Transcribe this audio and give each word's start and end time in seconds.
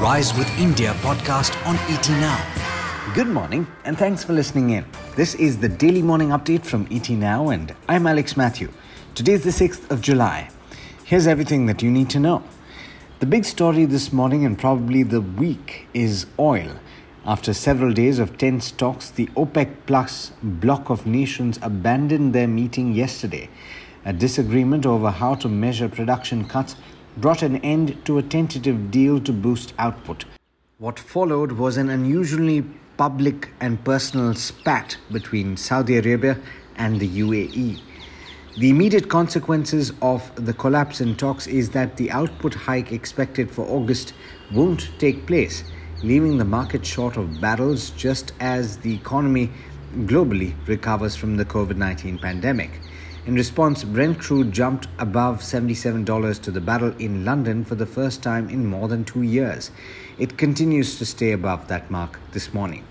Rise 0.00 0.36
with 0.36 0.46
India 0.58 0.92
podcast 1.00 1.56
on 1.66 1.76
ET 1.90 2.06
Now. 2.10 3.12
Good 3.14 3.28
morning 3.28 3.66
and 3.86 3.96
thanks 3.96 4.22
for 4.22 4.34
listening 4.34 4.68
in. 4.68 4.84
This 5.16 5.34
is 5.36 5.56
the 5.56 5.70
daily 5.70 6.02
morning 6.02 6.28
update 6.28 6.66
from 6.66 6.86
ET 6.90 7.08
Now 7.08 7.48
and 7.48 7.74
I'm 7.88 8.06
Alex 8.06 8.36
Matthew. 8.36 8.70
Today 9.14 9.32
is 9.32 9.44
the 9.44 9.68
6th 9.68 9.90
of 9.90 10.02
July. 10.02 10.50
Here's 11.04 11.26
everything 11.26 11.64
that 11.64 11.82
you 11.82 11.90
need 11.90 12.10
to 12.10 12.20
know. 12.20 12.44
The 13.20 13.26
big 13.26 13.46
story 13.46 13.86
this 13.86 14.12
morning 14.12 14.44
and 14.44 14.58
probably 14.58 15.02
the 15.02 15.22
week 15.22 15.88
is 15.94 16.26
oil. 16.38 16.72
After 17.24 17.54
several 17.54 17.94
days 17.94 18.18
of 18.18 18.36
tense 18.36 18.70
talks, 18.72 19.08
the 19.08 19.28
OPEC 19.28 19.76
Plus 19.86 20.32
bloc 20.42 20.90
of 20.90 21.06
nations 21.06 21.58
abandoned 21.62 22.34
their 22.34 22.48
meeting 22.48 22.92
yesterday. 22.92 23.48
A 24.04 24.12
disagreement 24.12 24.84
over 24.84 25.10
how 25.10 25.36
to 25.36 25.48
measure 25.48 25.88
production 25.88 26.44
cuts 26.44 26.76
brought 27.16 27.42
an 27.42 27.56
end 27.58 28.04
to 28.04 28.18
a 28.18 28.22
tentative 28.22 28.90
deal 28.90 29.20
to 29.20 29.32
boost 29.32 29.72
output. 29.78 30.24
What 30.78 30.98
followed 30.98 31.52
was 31.52 31.76
an 31.76 31.88
unusually 31.88 32.62
public 32.96 33.50
and 33.60 33.82
personal 33.84 34.34
spat 34.34 34.96
between 35.10 35.56
Saudi 35.56 35.96
Arabia 35.96 36.38
and 36.76 37.00
the 37.00 37.08
UAE. 37.08 37.80
The 38.58 38.70
immediate 38.70 39.08
consequences 39.08 39.92
of 40.00 40.30
the 40.44 40.52
collapse 40.52 41.00
in 41.00 41.16
talks 41.16 41.46
is 41.46 41.70
that 41.70 41.96
the 41.96 42.10
output 42.10 42.54
hike 42.54 42.92
expected 42.92 43.50
for 43.50 43.66
August 43.66 44.14
won't 44.52 44.90
take 44.98 45.26
place, 45.26 45.64
leaving 46.02 46.38
the 46.38 46.44
market 46.44 46.84
short 46.84 47.16
of 47.16 47.40
barrels 47.40 47.90
just 47.90 48.32
as 48.40 48.78
the 48.78 48.94
economy 48.94 49.50
globally 50.04 50.54
recovers 50.66 51.16
from 51.16 51.36
the 51.36 51.44
COVID 51.44 51.76
19 51.76 52.18
pandemic. 52.18 52.80
In 53.26 53.34
response, 53.34 53.82
Brent 53.82 54.20
crude 54.20 54.52
jumped 54.52 54.86
above 55.00 55.40
$77 55.40 56.40
to 56.42 56.50
the 56.52 56.60
barrel 56.60 56.94
in 57.00 57.24
London 57.24 57.64
for 57.64 57.74
the 57.74 57.84
first 57.84 58.22
time 58.22 58.48
in 58.48 58.66
more 58.66 58.86
than 58.86 59.04
two 59.04 59.22
years. 59.22 59.72
It 60.16 60.38
continues 60.38 60.96
to 60.98 61.04
stay 61.04 61.32
above 61.32 61.66
that 61.66 61.90
mark 61.90 62.20
this 62.30 62.54
morning. 62.54 62.84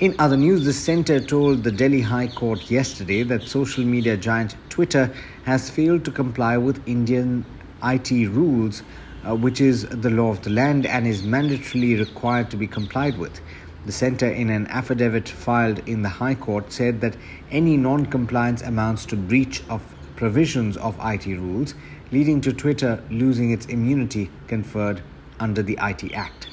In 0.00 0.14
other 0.18 0.38
news, 0.38 0.64
the 0.64 0.72
centre 0.72 1.20
told 1.20 1.64
the 1.64 1.70
Delhi 1.70 2.00
High 2.00 2.28
Court 2.28 2.70
yesterday 2.70 3.22
that 3.24 3.42
social 3.42 3.84
media 3.84 4.16
giant 4.16 4.56
Twitter 4.70 5.12
has 5.44 5.68
failed 5.68 6.06
to 6.06 6.10
comply 6.10 6.56
with 6.56 6.80
Indian 6.88 7.44
IT 7.82 8.10
rules, 8.30 8.82
uh, 9.28 9.36
which 9.36 9.60
is 9.60 9.86
the 9.86 10.08
law 10.08 10.30
of 10.30 10.40
the 10.40 10.50
land 10.50 10.86
and 10.86 11.06
is 11.06 11.20
mandatorily 11.20 11.98
required 11.98 12.50
to 12.52 12.56
be 12.56 12.66
complied 12.66 13.18
with. 13.18 13.38
The 13.86 13.92
centre, 13.92 14.28
in 14.28 14.48
an 14.48 14.66
affidavit 14.68 15.28
filed 15.28 15.86
in 15.86 16.02
the 16.02 16.08
High 16.08 16.34
Court, 16.34 16.72
said 16.72 17.02
that 17.02 17.16
any 17.50 17.76
non 17.76 18.06
compliance 18.06 18.62
amounts 18.62 19.04
to 19.06 19.16
breach 19.16 19.62
of 19.68 19.82
provisions 20.16 20.76
of 20.78 20.96
IT 21.04 21.26
rules, 21.26 21.74
leading 22.10 22.40
to 22.40 22.52
Twitter 22.52 23.02
losing 23.10 23.50
its 23.50 23.66
immunity 23.66 24.30
conferred 24.46 25.02
under 25.38 25.62
the 25.62 25.78
IT 25.82 26.14
Act. 26.14 26.48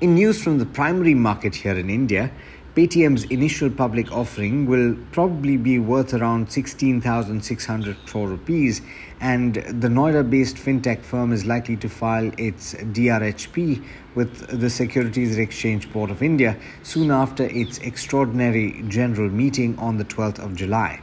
In 0.00 0.14
news 0.14 0.42
from 0.42 0.58
the 0.58 0.66
primary 0.66 1.14
market 1.14 1.54
here 1.54 1.78
in 1.78 1.88
India, 1.88 2.30
Paytm's 2.76 3.24
initial 3.30 3.70
public 3.70 4.12
offering 4.12 4.66
will 4.66 4.94
probably 5.10 5.56
be 5.56 5.78
worth 5.78 6.12
around 6.12 6.52
16,600 6.52 7.96
crore 8.04 8.28
rupees, 8.28 8.82
and 9.18 9.54
the 9.54 9.88
Noida 9.88 10.28
based 10.28 10.56
fintech 10.56 11.02
firm 11.02 11.32
is 11.32 11.46
likely 11.46 11.78
to 11.78 11.88
file 11.88 12.30
its 12.36 12.74
DRHP 12.74 13.82
with 14.14 14.60
the 14.60 14.68
Securities 14.68 15.38
Exchange 15.38 15.90
Board 15.90 16.10
of 16.10 16.22
India 16.22 16.58
soon 16.82 17.10
after 17.10 17.44
its 17.44 17.78
extraordinary 17.78 18.84
general 18.88 19.30
meeting 19.30 19.78
on 19.78 19.96
the 19.96 20.04
12th 20.04 20.44
of 20.44 20.54
July. 20.54 21.00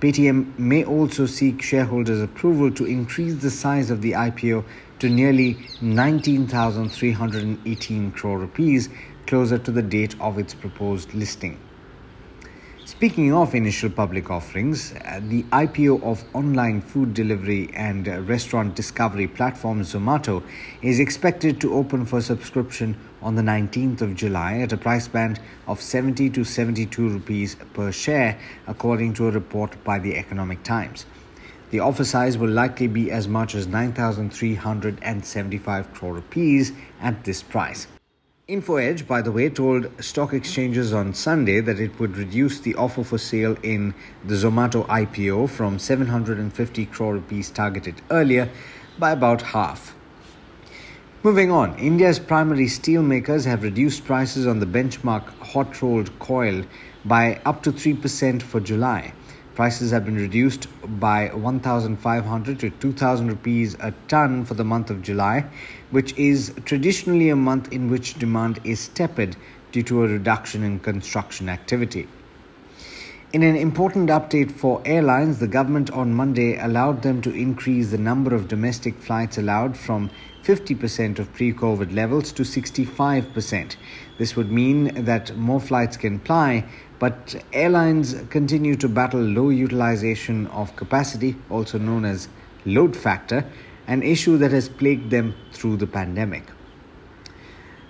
Paytm 0.00 0.58
may 0.58 0.82
also 0.82 1.26
seek 1.26 1.60
shareholders' 1.60 2.22
approval 2.22 2.70
to 2.70 2.86
increase 2.86 3.34
the 3.34 3.50
size 3.50 3.90
of 3.90 4.00
the 4.00 4.12
IPO 4.12 4.64
to 5.00 5.10
nearly 5.10 5.58
19,318 5.82 8.12
crore 8.12 8.38
rupees 8.38 8.88
closer 9.32 9.56
to 9.56 9.70
the 9.70 9.80
date 9.80 10.14
of 10.20 10.38
its 10.38 10.52
proposed 10.52 11.14
listing. 11.14 11.58
Speaking 12.84 13.32
of 13.32 13.54
initial 13.54 13.88
public 13.88 14.30
offerings, 14.30 14.92
uh, 14.92 15.20
the 15.22 15.42
IPO 15.44 16.02
of 16.02 16.22
online 16.34 16.82
food 16.82 17.14
delivery 17.14 17.70
and 17.72 18.06
restaurant 18.28 18.74
discovery 18.74 19.26
platform 19.26 19.80
Zomato 19.84 20.42
is 20.82 21.00
expected 21.00 21.62
to 21.62 21.72
open 21.72 22.04
for 22.04 22.20
subscription 22.20 22.94
on 23.22 23.34
the 23.34 23.40
19th 23.40 24.02
of 24.02 24.14
July 24.14 24.58
at 24.58 24.74
a 24.74 24.76
price 24.76 25.08
band 25.08 25.40
of 25.66 25.80
70 25.80 26.28
to 26.28 26.44
72 26.44 27.08
rupees 27.08 27.56
per 27.72 27.90
share, 27.90 28.38
according 28.66 29.14
to 29.14 29.28
a 29.28 29.30
report 29.30 29.82
by 29.82 29.98
the 29.98 30.14
Economic 30.14 30.62
Times. 30.62 31.06
The 31.70 31.80
offer 31.80 32.04
size 32.04 32.36
will 32.36 32.50
likely 32.50 32.86
be 32.86 33.10
as 33.10 33.26
much 33.26 33.54
as 33.54 33.66
9,375 33.66 35.94
crore 35.94 36.12
rupees 36.12 36.72
at 37.00 37.24
this 37.24 37.42
price. 37.42 37.86
InfoEdge, 38.52 39.06
by 39.06 39.22
the 39.22 39.32
way, 39.32 39.48
told 39.48 39.90
stock 40.04 40.34
exchanges 40.34 40.92
on 40.92 41.14
Sunday 41.14 41.60
that 41.60 41.80
it 41.80 41.98
would 41.98 42.18
reduce 42.18 42.60
the 42.60 42.74
offer 42.74 43.02
for 43.02 43.16
sale 43.16 43.56
in 43.62 43.94
the 44.26 44.34
Zomato 44.34 44.86
IPO 44.88 45.48
from 45.48 45.78
750 45.78 46.84
crore 46.84 47.14
rupees 47.14 47.48
targeted 47.48 48.02
earlier 48.10 48.50
by 48.98 49.12
about 49.12 49.40
half. 49.40 49.96
Moving 51.22 51.50
on, 51.50 51.78
India's 51.78 52.18
primary 52.18 52.68
steel 52.68 53.02
makers 53.02 53.46
have 53.46 53.62
reduced 53.62 54.04
prices 54.04 54.46
on 54.46 54.60
the 54.60 54.66
benchmark 54.66 55.24
hot 55.52 55.80
rolled 55.80 56.18
coil 56.18 56.64
by 57.06 57.40
up 57.46 57.62
to 57.62 57.72
3% 57.72 58.42
for 58.42 58.60
July. 58.60 59.14
Prices 59.54 59.90
have 59.90 60.06
been 60.06 60.16
reduced 60.16 60.66
by 60.98 61.28
1,500 61.28 62.60
to 62.60 62.70
2,000 62.70 63.28
rupees 63.28 63.76
a 63.80 63.92
ton 64.08 64.46
for 64.46 64.54
the 64.54 64.64
month 64.64 64.88
of 64.88 65.02
July, 65.02 65.44
which 65.90 66.16
is 66.16 66.54
traditionally 66.64 67.28
a 67.28 67.36
month 67.36 67.70
in 67.70 67.90
which 67.90 68.14
demand 68.14 68.60
is 68.64 68.88
tepid 68.88 69.36
due 69.70 69.82
to 69.82 70.04
a 70.04 70.08
reduction 70.08 70.62
in 70.62 70.78
construction 70.78 71.50
activity. 71.50 72.08
In 73.32 73.42
an 73.42 73.56
important 73.56 74.10
update 74.10 74.50
for 74.52 74.82
airlines, 74.84 75.38
the 75.38 75.46
government 75.46 75.90
on 75.90 76.12
Monday 76.12 76.58
allowed 76.58 77.00
them 77.00 77.22
to 77.22 77.34
increase 77.34 77.90
the 77.90 77.96
number 77.96 78.34
of 78.34 78.46
domestic 78.46 79.00
flights 79.00 79.38
allowed 79.38 79.74
from 79.74 80.10
50% 80.44 81.18
of 81.18 81.32
pre 81.32 81.50
COVID 81.54 81.94
levels 81.94 82.30
to 82.32 82.42
65%. 82.42 83.76
This 84.18 84.36
would 84.36 84.52
mean 84.52 85.06
that 85.06 85.34
more 85.34 85.60
flights 85.60 85.96
can 85.96 86.18
fly, 86.18 86.66
but 86.98 87.34
airlines 87.54 88.14
continue 88.28 88.76
to 88.76 88.86
battle 88.86 89.22
low 89.22 89.48
utilization 89.48 90.46
of 90.48 90.76
capacity, 90.76 91.34
also 91.48 91.78
known 91.78 92.04
as 92.04 92.28
load 92.66 92.94
factor, 92.94 93.46
an 93.86 94.02
issue 94.02 94.36
that 94.36 94.50
has 94.50 94.68
plagued 94.68 95.08
them 95.08 95.34
through 95.52 95.78
the 95.78 95.86
pandemic. 95.86 96.44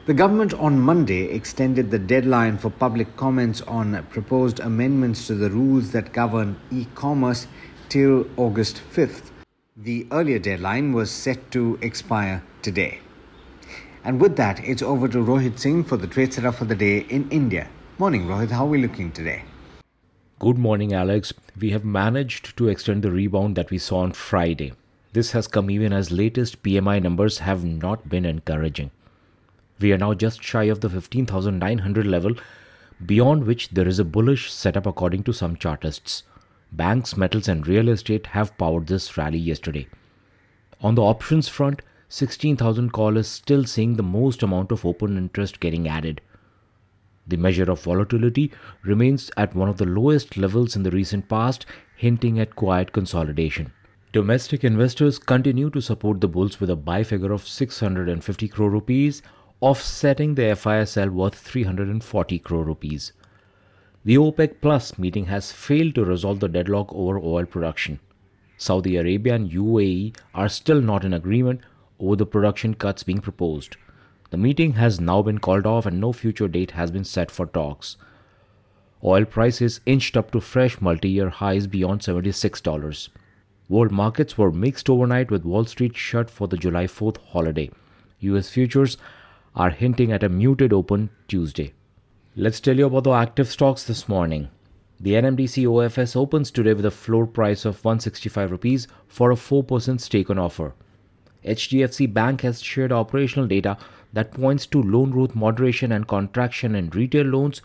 The 0.04 0.14
government 0.14 0.52
on 0.54 0.80
Monday 0.80 1.26
extended 1.30 1.92
the 1.92 1.98
deadline 2.00 2.58
for 2.58 2.70
public 2.70 3.14
comments 3.16 3.60
on 3.60 4.04
proposed 4.10 4.58
amendments 4.58 5.28
to 5.28 5.36
the 5.36 5.48
rules 5.48 5.92
that 5.92 6.12
govern 6.12 6.56
e 6.72 6.88
commerce 6.96 7.46
till 7.88 8.26
August 8.36 8.82
5th. 8.92 9.30
The 9.76 10.08
earlier 10.10 10.40
deadline 10.40 10.92
was 10.92 11.12
set 11.12 11.52
to 11.52 11.78
expire 11.80 12.42
today. 12.62 12.98
And 14.02 14.20
with 14.20 14.34
that, 14.38 14.58
it's 14.64 14.82
over 14.82 15.06
to 15.06 15.18
Rohit 15.18 15.60
Singh 15.60 15.84
for 15.84 15.96
the 15.96 16.08
trade 16.08 16.34
setup 16.34 16.56
for 16.56 16.64
the 16.64 16.74
day 16.74 17.06
in 17.08 17.30
India. 17.30 17.68
Morning, 17.98 18.26
Rohit. 18.26 18.50
How 18.50 18.64
are 18.64 18.70
we 18.70 18.82
looking 18.82 19.12
today? 19.12 19.44
Good 20.40 20.58
morning, 20.58 20.92
Alex. 20.92 21.32
We 21.56 21.70
have 21.70 21.84
managed 21.84 22.56
to 22.56 22.66
extend 22.68 23.04
the 23.04 23.12
rebound 23.12 23.54
that 23.54 23.70
we 23.70 23.78
saw 23.78 23.98
on 23.98 24.14
Friday. 24.14 24.72
This 25.12 25.30
has 25.30 25.46
come 25.46 25.70
even 25.70 25.92
as 25.92 26.10
latest 26.10 26.64
PMI 26.64 27.00
numbers 27.00 27.38
have 27.38 27.64
not 27.64 28.08
been 28.08 28.24
encouraging. 28.24 28.90
We 29.82 29.92
are 29.92 29.98
now 29.98 30.14
just 30.14 30.44
shy 30.44 30.64
of 30.64 30.80
the 30.80 30.88
15,900 30.88 32.06
level, 32.06 32.36
beyond 33.04 33.44
which 33.44 33.70
there 33.70 33.88
is 33.88 33.98
a 33.98 34.04
bullish 34.04 34.52
setup 34.52 34.86
according 34.86 35.24
to 35.24 35.32
some 35.32 35.56
chartists. 35.56 36.22
Banks, 36.70 37.16
metals, 37.16 37.48
and 37.48 37.66
real 37.66 37.88
estate 37.88 38.28
have 38.28 38.56
powered 38.58 38.86
this 38.86 39.18
rally 39.18 39.38
yesterday. 39.38 39.88
On 40.80 40.94
the 40.94 41.02
options 41.02 41.48
front, 41.48 41.82
16,000 42.10 42.92
call 42.92 43.16
is 43.16 43.26
still 43.26 43.64
seeing 43.64 43.96
the 43.96 44.04
most 44.04 44.44
amount 44.44 44.70
of 44.70 44.86
open 44.86 45.16
interest 45.16 45.58
getting 45.58 45.88
added. 45.88 46.20
The 47.26 47.36
measure 47.36 47.68
of 47.68 47.82
volatility 47.82 48.52
remains 48.84 49.32
at 49.36 49.56
one 49.56 49.68
of 49.68 49.78
the 49.78 49.84
lowest 49.84 50.36
levels 50.36 50.76
in 50.76 50.84
the 50.84 50.92
recent 50.92 51.28
past, 51.28 51.66
hinting 51.96 52.38
at 52.38 52.54
quiet 52.54 52.92
consolidation. 52.92 53.72
Domestic 54.12 54.62
investors 54.62 55.18
continue 55.18 55.70
to 55.70 55.80
support 55.80 56.20
the 56.20 56.28
bulls 56.28 56.60
with 56.60 56.70
a 56.70 56.76
buy 56.76 57.02
figure 57.02 57.32
of 57.32 57.48
650 57.48 58.48
crore 58.48 58.70
rupees, 58.70 59.22
offsetting 59.62 60.34
the 60.34 60.42
FISL 60.42 61.10
worth 61.10 61.36
340 61.36 62.38
crore 62.40 62.64
rupees. 62.64 63.12
The 64.04 64.16
OPEC 64.16 64.60
Plus 64.60 64.98
meeting 64.98 65.26
has 65.26 65.52
failed 65.52 65.94
to 65.94 66.04
resolve 66.04 66.40
the 66.40 66.48
deadlock 66.48 66.92
over 66.92 67.20
oil 67.20 67.46
production. 67.46 68.00
Saudi 68.56 68.96
Arabia 68.96 69.34
and 69.34 69.52
UAE 69.52 70.16
are 70.34 70.48
still 70.48 70.80
not 70.80 71.04
in 71.04 71.14
agreement 71.14 71.60
over 72.00 72.16
the 72.16 72.26
production 72.26 72.74
cuts 72.74 73.04
being 73.04 73.20
proposed. 73.20 73.76
The 74.30 74.36
meeting 74.36 74.72
has 74.72 75.00
now 75.00 75.22
been 75.22 75.38
called 75.38 75.64
off 75.64 75.86
and 75.86 76.00
no 76.00 76.12
future 76.12 76.48
date 76.48 76.72
has 76.72 76.90
been 76.90 77.04
set 77.04 77.30
for 77.30 77.46
talks. 77.46 77.96
Oil 79.04 79.24
prices 79.24 79.80
inched 79.86 80.16
up 80.16 80.32
to 80.32 80.40
fresh 80.40 80.80
multi 80.80 81.08
year 81.08 81.28
highs 81.28 81.68
beyond 81.68 82.00
$76. 82.00 83.08
World 83.68 83.92
markets 83.92 84.36
were 84.36 84.50
mixed 84.50 84.90
overnight 84.90 85.30
with 85.30 85.44
Wall 85.44 85.64
Street 85.66 85.96
shut 85.96 86.28
for 86.28 86.48
the 86.48 86.56
July 86.56 86.86
4th 86.86 87.18
holiday. 87.18 87.70
US 88.20 88.48
futures 88.48 88.96
are 89.54 89.70
hinting 89.70 90.12
at 90.12 90.22
a 90.22 90.28
muted 90.28 90.72
open 90.72 91.10
Tuesday. 91.28 91.72
Let's 92.34 92.60
tell 92.60 92.76
you 92.76 92.86
about 92.86 93.04
the 93.04 93.10
active 93.10 93.48
stocks 93.48 93.84
this 93.84 94.08
morning. 94.08 94.48
The 94.98 95.12
NMDC 95.14 95.66
OFS 95.66 96.16
opens 96.16 96.50
today 96.50 96.74
with 96.74 96.86
a 96.86 96.90
floor 96.90 97.26
price 97.26 97.64
of 97.64 97.84
165 97.84 98.50
rupees 98.50 98.88
for 99.08 99.30
a 99.30 99.34
4% 99.34 100.00
stake 100.00 100.30
on 100.30 100.38
offer. 100.38 100.74
HDFC 101.44 102.12
Bank 102.12 102.42
has 102.42 102.62
shared 102.62 102.92
operational 102.92 103.48
data 103.48 103.76
that 104.12 104.32
points 104.32 104.64
to 104.66 104.82
loan 104.82 105.10
growth 105.10 105.34
moderation 105.34 105.92
and 105.92 106.06
contraction 106.06 106.74
in 106.74 106.90
retail 106.90 107.26
loans 107.26 107.60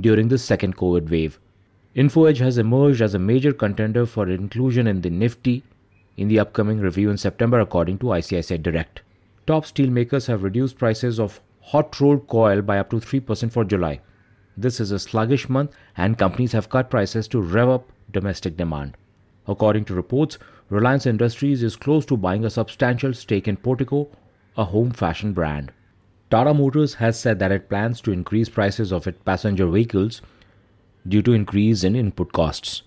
during 0.00 0.28
the 0.28 0.38
second 0.38 0.76
COVID 0.76 1.10
wave. 1.10 1.38
InfoEdge 1.94 2.38
has 2.38 2.58
emerged 2.58 3.00
as 3.00 3.14
a 3.14 3.18
major 3.18 3.52
contender 3.52 4.06
for 4.06 4.28
inclusion 4.28 4.86
in 4.86 5.02
the 5.02 5.10
Nifty 5.10 5.62
in 6.16 6.28
the 6.28 6.38
upcoming 6.38 6.80
review 6.80 7.10
in 7.10 7.16
September, 7.16 7.60
according 7.60 7.98
to 7.98 8.06
ICICI 8.06 8.62
Direct. 8.62 9.02
Top 9.44 9.64
steelmakers 9.64 10.28
have 10.28 10.44
reduced 10.44 10.78
prices 10.78 11.18
of 11.18 11.40
hot 11.60 12.00
rolled 12.00 12.28
coil 12.28 12.62
by 12.62 12.78
up 12.78 12.90
to 12.90 12.96
3% 12.96 13.50
for 13.50 13.64
July. 13.64 14.00
This 14.56 14.78
is 14.78 14.92
a 14.92 14.98
sluggish 15.00 15.48
month, 15.48 15.72
and 15.96 16.16
companies 16.16 16.52
have 16.52 16.68
cut 16.68 16.90
prices 16.90 17.26
to 17.28 17.40
rev 17.40 17.68
up 17.68 17.90
domestic 18.12 18.56
demand. 18.56 18.96
According 19.48 19.86
to 19.86 19.94
reports, 19.94 20.38
Reliance 20.70 21.06
Industries 21.06 21.62
is 21.62 21.74
close 21.74 22.06
to 22.06 22.16
buying 22.16 22.44
a 22.44 22.50
substantial 22.50 23.12
stake 23.14 23.48
in 23.48 23.56
Portico, 23.56 24.08
a 24.56 24.64
home 24.64 24.92
fashion 24.92 25.32
brand. 25.32 25.72
Tata 26.30 26.54
Motors 26.54 26.94
has 26.94 27.18
said 27.18 27.40
that 27.40 27.52
it 27.52 27.68
plans 27.68 28.00
to 28.02 28.12
increase 28.12 28.48
prices 28.48 28.92
of 28.92 29.06
its 29.06 29.18
passenger 29.24 29.66
vehicles 29.66 30.22
due 31.06 31.22
to 31.22 31.32
increase 31.32 31.82
in 31.82 31.96
input 31.96 32.32
costs. 32.32 32.82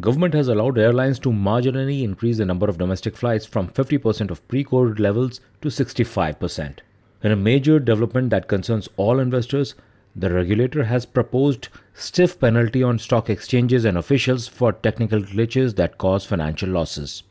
Government 0.00 0.34
has 0.34 0.48
allowed 0.48 0.76
airlines 0.76 1.20
to 1.20 1.28
marginally 1.28 2.02
increase 2.02 2.38
the 2.38 2.44
number 2.44 2.68
of 2.68 2.78
domestic 2.78 3.16
flights 3.16 3.46
from 3.46 3.68
50% 3.68 4.28
of 4.28 4.46
pre-COVID 4.48 4.98
levels 4.98 5.40
to 5.62 5.68
65%. 5.68 6.78
In 7.22 7.30
a 7.30 7.36
major 7.36 7.78
development 7.78 8.30
that 8.30 8.48
concerns 8.48 8.88
all 8.96 9.20
investors, 9.20 9.76
the 10.16 10.30
regulator 10.30 10.82
has 10.82 11.06
proposed 11.06 11.68
stiff 11.94 12.40
penalty 12.40 12.82
on 12.82 12.98
stock 12.98 13.30
exchanges 13.30 13.84
and 13.84 13.96
officials 13.96 14.48
for 14.48 14.72
technical 14.72 15.20
glitches 15.20 15.76
that 15.76 15.96
cause 15.96 16.24
financial 16.24 16.70
losses. 16.70 17.22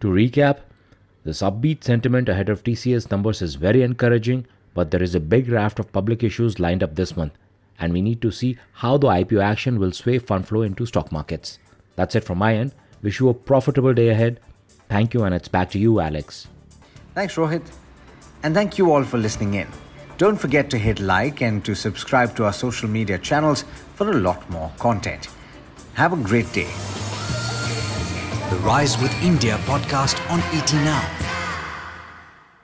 To 0.00 0.08
recap, 0.08 0.60
this 1.24 1.42
upbeat 1.42 1.84
sentiment 1.84 2.30
ahead 2.30 2.48
of 2.48 2.64
TCS 2.64 3.10
numbers 3.10 3.42
is 3.42 3.56
very 3.56 3.82
encouraging, 3.82 4.46
but 4.72 4.90
there 4.90 5.02
is 5.02 5.14
a 5.14 5.20
big 5.20 5.50
raft 5.50 5.78
of 5.78 5.92
public 5.92 6.24
issues 6.24 6.58
lined 6.58 6.82
up 6.82 6.94
this 6.94 7.14
month, 7.14 7.34
and 7.78 7.92
we 7.92 8.00
need 8.00 8.22
to 8.22 8.30
see 8.30 8.56
how 8.72 8.96
the 8.96 9.08
IPO 9.08 9.42
action 9.42 9.78
will 9.78 9.92
sway 9.92 10.18
fund 10.18 10.48
flow 10.48 10.62
into 10.62 10.86
stock 10.86 11.12
markets. 11.12 11.58
That's 11.96 12.14
it 12.14 12.24
from 12.24 12.38
my 12.38 12.54
end. 12.54 12.72
Wish 13.02 13.20
you 13.20 13.28
a 13.28 13.34
profitable 13.34 13.94
day 13.94 14.08
ahead. 14.08 14.40
Thank 14.88 15.14
you, 15.14 15.24
and 15.24 15.34
it's 15.34 15.48
back 15.48 15.70
to 15.70 15.78
you, 15.78 16.00
Alex. 16.00 16.46
Thanks, 17.14 17.34
Rohit. 17.34 17.62
And 18.42 18.54
thank 18.54 18.78
you 18.78 18.92
all 18.92 19.04
for 19.04 19.18
listening 19.18 19.54
in. 19.54 19.66
Don't 20.18 20.36
forget 20.36 20.70
to 20.70 20.78
hit 20.78 21.00
like 21.00 21.42
and 21.42 21.64
to 21.64 21.74
subscribe 21.74 22.36
to 22.36 22.44
our 22.44 22.52
social 22.52 22.88
media 22.88 23.18
channels 23.18 23.64
for 23.94 24.08
a 24.10 24.14
lot 24.14 24.48
more 24.48 24.70
content. 24.78 25.28
Have 25.94 26.12
a 26.12 26.16
great 26.16 26.50
day. 26.52 26.70
The 28.50 28.56
Rise 28.62 28.96
with 28.98 29.12
India 29.22 29.56
podcast 29.64 30.18
on 30.30 30.40
ET 30.54 30.72
Now. 30.72 31.25